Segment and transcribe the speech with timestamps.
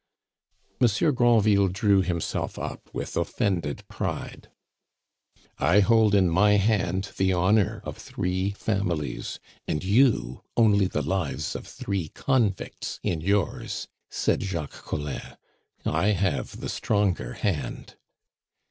[0.79, 4.49] Monsieur Granville drew himself up with offended pride.
[5.59, 11.55] "I hold in my hand the honor of three families, and you only the lives
[11.55, 15.37] of three convicts in yours," said Jacques Collin.
[15.85, 17.95] "I have the stronger hand."